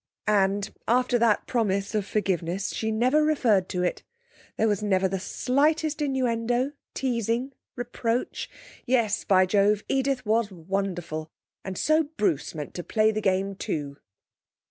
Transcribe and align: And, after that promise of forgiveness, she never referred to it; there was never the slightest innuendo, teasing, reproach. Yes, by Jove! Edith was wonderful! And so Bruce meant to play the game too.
And, 0.33 0.73
after 0.87 1.19
that 1.19 1.45
promise 1.45 1.93
of 1.93 2.07
forgiveness, 2.07 2.69
she 2.73 2.89
never 2.89 3.23
referred 3.23 3.69
to 3.69 3.83
it; 3.83 4.01
there 4.57 4.67
was 4.67 4.81
never 4.81 5.07
the 5.07 5.19
slightest 5.19 6.01
innuendo, 6.01 6.71
teasing, 6.95 7.53
reproach. 7.75 8.49
Yes, 8.87 9.23
by 9.23 9.45
Jove! 9.45 9.83
Edith 9.87 10.25
was 10.25 10.49
wonderful! 10.51 11.29
And 11.63 11.77
so 11.77 12.01
Bruce 12.17 12.55
meant 12.55 12.73
to 12.73 12.83
play 12.83 13.11
the 13.11 13.21
game 13.21 13.53
too. 13.53 13.97